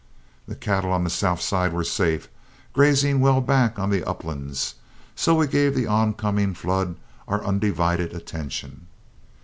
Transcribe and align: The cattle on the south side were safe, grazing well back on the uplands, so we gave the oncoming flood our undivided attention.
The 0.47 0.55
cattle 0.55 0.91
on 0.91 1.03
the 1.03 1.11
south 1.11 1.41
side 1.41 1.73
were 1.73 1.83
safe, 1.83 2.27
grazing 2.73 3.19
well 3.19 3.39
back 3.39 3.77
on 3.77 3.91
the 3.91 4.03
uplands, 4.03 4.73
so 5.15 5.35
we 5.35 5.45
gave 5.45 5.75
the 5.75 5.85
oncoming 5.85 6.55
flood 6.55 6.95
our 7.27 7.45
undivided 7.45 8.11
attention. 8.11 8.87